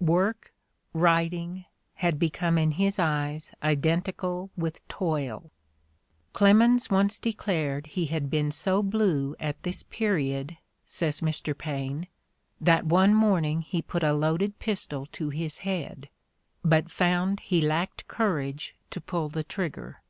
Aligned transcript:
Work, 0.00 0.54
writing, 0.94 1.66
had 1.96 2.18
become 2.18 2.56
in 2.56 2.70
his 2.70 2.98
eyes 2.98 3.52
identical 3.62 4.48
with 4.56 4.80
toil: 4.88 5.50
"Clemens 6.32 6.88
once 6.88 7.18
declared 7.18 7.88
he 7.88 8.06
had 8.06 8.30
been 8.30 8.50
so 8.52 8.82
blue 8.82 9.36
at 9.38 9.62
this 9.64 9.82
period," 9.82 10.56
says 10.86 11.20
Mr. 11.20 11.52
Paine, 11.58 12.08
''that 12.68 12.86
one 12.86 13.12
morning 13.12 13.60
he 13.60 13.82
put 13.82 14.02
a 14.02 14.14
loaded 14.14 14.58
pistol 14.58 15.04
to 15.12 15.28
his 15.28 15.58
head, 15.58 16.08
but 16.64 16.90
found 16.90 17.40
he 17.40 17.60
lacked 17.60 18.08
courage 18.08 18.74
to 18.88 18.98
pull 18.98 19.28
the 19.28 19.44
trig 19.44 19.74
ger." 19.74 20.00